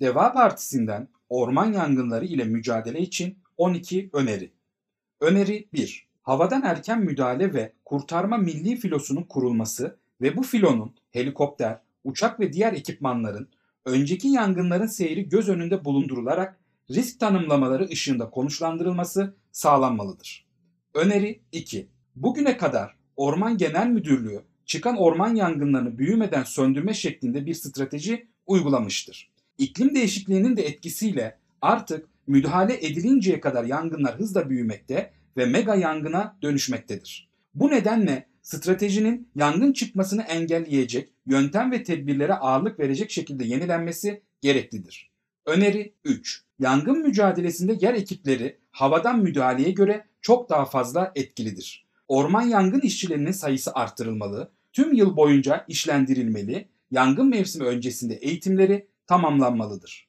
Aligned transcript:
Deva 0.00 0.32
Partisi'nden 0.32 1.08
orman 1.28 1.72
yangınları 1.72 2.24
ile 2.24 2.44
mücadele 2.44 3.00
için 3.00 3.38
12 3.56 4.10
öneri. 4.12 4.52
Öneri 5.20 5.68
1. 5.72 6.08
Havadan 6.22 6.62
erken 6.62 7.00
müdahale 7.00 7.54
ve 7.54 7.72
kurtarma 7.84 8.36
milli 8.36 8.76
filosunun 8.76 9.22
kurulması 9.22 9.98
ve 10.20 10.36
bu 10.36 10.42
filonun 10.42 10.94
helikopter, 11.10 11.80
uçak 12.04 12.40
ve 12.40 12.52
diğer 12.52 12.72
ekipmanların 12.72 13.48
önceki 13.84 14.28
yangınların 14.28 14.86
seyri 14.86 15.28
göz 15.28 15.48
önünde 15.48 15.84
bulundurularak 15.84 16.60
risk 16.90 17.20
tanımlamaları 17.20 17.88
ışığında 17.88 18.30
konuşlandırılması 18.30 19.34
sağlanmalıdır. 19.52 20.46
Öneri 20.94 21.40
2. 21.52 21.88
Bugüne 22.16 22.56
kadar 22.56 22.96
Orman 23.16 23.58
Genel 23.58 23.86
Müdürlüğü 23.86 24.42
çıkan 24.66 24.96
orman 24.96 25.34
yangınlarını 25.34 25.98
büyümeden 25.98 26.44
söndürme 26.44 26.94
şeklinde 26.94 27.46
bir 27.46 27.54
strateji 27.54 28.28
uygulamıştır. 28.46 29.30
İklim 29.58 29.94
değişikliğinin 29.94 30.56
de 30.56 30.62
etkisiyle 30.62 31.38
artık 31.62 32.06
müdahale 32.26 32.86
edilinceye 32.86 33.40
kadar 33.40 33.64
yangınlar 33.64 34.18
hızla 34.18 34.50
büyümekte 34.50 35.10
ve 35.36 35.46
mega 35.46 35.74
yangına 35.74 36.36
dönüşmektedir. 36.42 37.28
Bu 37.54 37.70
nedenle 37.70 38.26
stratejinin 38.42 39.28
yangın 39.34 39.72
çıkmasını 39.72 40.22
engelleyecek 40.22 41.12
yöntem 41.26 41.72
ve 41.72 41.82
tedbirlere 41.82 42.34
ağırlık 42.34 42.78
verecek 42.80 43.10
şekilde 43.10 43.44
yenilenmesi 43.44 44.22
gereklidir. 44.40 45.10
Öneri 45.46 45.94
3. 46.04 46.42
Yangın 46.58 46.98
mücadelesinde 46.98 47.76
yer 47.80 47.94
ekipleri 47.94 48.58
havadan 48.70 49.18
müdahaleye 49.18 49.70
göre 49.70 50.04
çok 50.20 50.50
daha 50.50 50.64
fazla 50.64 51.12
etkilidir. 51.14 51.86
Orman 52.08 52.42
yangın 52.42 52.80
işçilerinin 52.80 53.32
sayısı 53.32 53.74
arttırılmalı, 53.74 54.50
tüm 54.72 54.92
yıl 54.94 55.16
boyunca 55.16 55.64
işlendirilmeli, 55.68 56.68
yangın 56.90 57.28
mevsimi 57.28 57.64
öncesinde 57.64 58.14
eğitimleri 58.14 58.86
tamamlanmalıdır. 59.08 60.08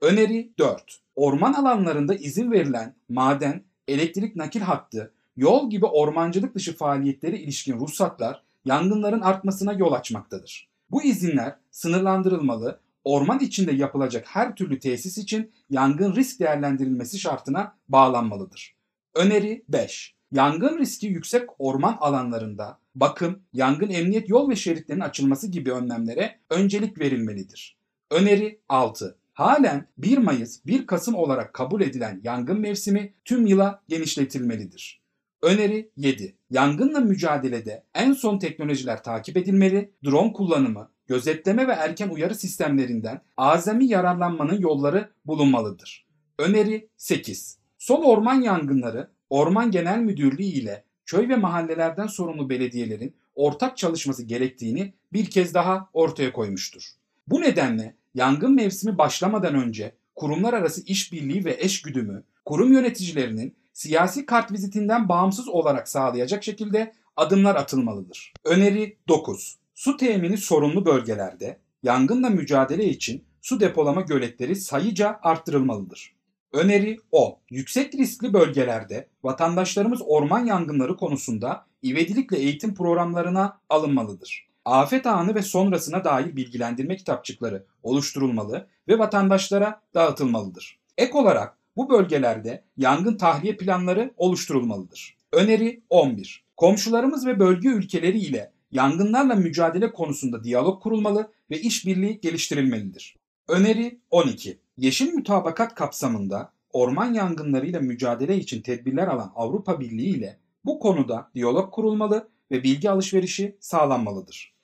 Öneri 0.00 0.52
4. 0.58 1.00
Orman 1.16 1.52
alanlarında 1.52 2.14
izin 2.14 2.52
verilen 2.52 2.94
maden, 3.08 3.64
elektrik 3.88 4.36
nakil 4.36 4.60
hattı, 4.60 5.14
yol 5.36 5.70
gibi 5.70 5.86
ormancılık 5.86 6.54
dışı 6.54 6.76
faaliyetlere 6.76 7.38
ilişkin 7.38 7.80
ruhsatlar 7.80 8.42
yangınların 8.64 9.20
artmasına 9.20 9.72
yol 9.72 9.92
açmaktadır. 9.92 10.68
Bu 10.90 11.02
izinler 11.02 11.56
sınırlandırılmalı, 11.70 12.80
orman 13.04 13.38
içinde 13.38 13.72
yapılacak 13.72 14.26
her 14.28 14.56
türlü 14.56 14.78
tesis 14.78 15.18
için 15.18 15.52
yangın 15.70 16.16
risk 16.16 16.40
değerlendirilmesi 16.40 17.18
şartına 17.18 17.76
bağlanmalıdır. 17.88 18.74
Öneri 19.14 19.64
5. 19.68 20.14
Yangın 20.32 20.78
riski 20.78 21.06
yüksek 21.06 21.48
orman 21.58 21.96
alanlarında 22.00 22.78
bakım, 22.94 23.42
yangın 23.52 23.90
emniyet 23.90 24.28
yol 24.28 24.50
ve 24.50 24.56
şeritlerinin 24.56 25.04
açılması 25.04 25.48
gibi 25.48 25.72
önlemlere 25.72 26.38
öncelik 26.50 27.00
verilmelidir. 27.00 27.79
Öneri 28.10 28.60
6. 28.68 29.18
Halen 29.32 29.86
1 29.98 30.18
Mayıs 30.18 30.66
1 30.66 30.86
Kasım 30.86 31.14
olarak 31.14 31.54
kabul 31.54 31.80
edilen 31.80 32.20
yangın 32.24 32.60
mevsimi 32.60 33.14
tüm 33.24 33.46
yıla 33.46 33.82
genişletilmelidir. 33.88 35.00
Öneri 35.42 35.90
7. 35.96 36.36
Yangınla 36.50 37.00
mücadelede 37.00 37.84
en 37.94 38.12
son 38.12 38.38
teknolojiler 38.38 39.02
takip 39.02 39.36
edilmeli, 39.36 39.92
drone 40.04 40.32
kullanımı, 40.32 40.90
gözetleme 41.06 41.68
ve 41.68 41.72
erken 41.72 42.08
uyarı 42.08 42.34
sistemlerinden 42.34 43.20
azami 43.36 43.86
yararlanmanın 43.86 44.60
yolları 44.60 45.10
bulunmalıdır. 45.26 46.06
Öneri 46.38 46.88
8. 46.96 47.58
Son 47.78 48.02
orman 48.02 48.40
yangınları 48.40 49.10
Orman 49.30 49.70
Genel 49.70 49.98
Müdürlüğü 49.98 50.42
ile 50.42 50.84
köy 51.06 51.28
ve 51.28 51.36
mahallelerden 51.36 52.06
sorumlu 52.06 52.50
belediyelerin 52.50 53.14
ortak 53.34 53.76
çalışması 53.76 54.22
gerektiğini 54.22 54.94
bir 55.12 55.30
kez 55.30 55.54
daha 55.54 55.88
ortaya 55.92 56.32
koymuştur. 56.32 56.82
Bu 57.26 57.40
nedenle 57.40 57.99
yangın 58.14 58.54
mevsimi 58.54 58.98
başlamadan 58.98 59.54
önce 59.54 59.94
kurumlar 60.14 60.52
arası 60.52 60.84
işbirliği 60.84 61.44
ve 61.44 61.56
eşgüdümü 61.60 62.24
kurum 62.44 62.72
yöneticilerinin 62.72 63.56
siyasi 63.72 64.26
kart 64.26 64.52
vizitinden 64.52 65.08
bağımsız 65.08 65.48
olarak 65.48 65.88
sağlayacak 65.88 66.44
şekilde 66.44 66.92
adımlar 67.16 67.56
atılmalıdır. 67.56 68.32
Öneri 68.44 68.96
9. 69.08 69.58
Su 69.74 69.96
temini 69.96 70.36
sorunlu 70.36 70.86
bölgelerde 70.86 71.58
yangınla 71.82 72.30
mücadele 72.30 72.84
için 72.84 73.24
su 73.40 73.60
depolama 73.60 74.00
göletleri 74.00 74.56
sayıca 74.56 75.18
arttırılmalıdır. 75.22 76.14
Öneri 76.52 76.96
o. 77.12 77.38
Yüksek 77.50 77.94
riskli 77.94 78.32
bölgelerde 78.32 79.08
vatandaşlarımız 79.22 80.00
orman 80.06 80.46
yangınları 80.46 80.96
konusunda 80.96 81.66
ivedilikle 81.84 82.38
eğitim 82.38 82.74
programlarına 82.74 83.60
alınmalıdır. 83.68 84.49
Afet 84.64 85.06
anı 85.06 85.34
ve 85.34 85.42
sonrasına 85.42 86.04
dair 86.04 86.36
bilgilendirme 86.36 86.96
kitapçıkları 86.96 87.64
oluşturulmalı 87.82 88.66
ve 88.88 88.98
vatandaşlara 88.98 89.80
dağıtılmalıdır. 89.94 90.78
Ek 90.98 91.18
olarak 91.18 91.56
bu 91.76 91.90
bölgelerde 91.90 92.64
yangın 92.76 93.16
tahliye 93.16 93.56
planları 93.56 94.14
oluşturulmalıdır. 94.16 95.16
Öneri 95.32 95.82
11. 95.90 96.44
Komşularımız 96.56 97.26
ve 97.26 97.38
bölge 97.38 97.68
ülkeleri 97.68 98.18
ile 98.18 98.52
yangınlarla 98.70 99.34
mücadele 99.34 99.92
konusunda 99.92 100.44
diyalog 100.44 100.82
kurulmalı 100.82 101.32
ve 101.50 101.60
işbirliği 101.60 102.20
geliştirilmelidir. 102.20 103.16
Öneri 103.48 104.00
12. 104.10 104.58
Yeşil 104.76 105.14
Mutabakat 105.14 105.74
kapsamında 105.74 106.52
orman 106.72 107.14
yangınlarıyla 107.14 107.80
mücadele 107.80 108.36
için 108.36 108.62
tedbirler 108.62 109.08
alan 109.08 109.32
Avrupa 109.34 109.80
Birliği 109.80 110.16
ile 110.16 110.38
bu 110.64 110.78
konuda 110.78 111.30
diyalog 111.34 111.72
kurulmalı 111.72 112.28
ve 112.50 112.62
bilgi 112.62 112.90
alışverişi 112.90 113.56
sağlanmalıdır. 113.60 114.59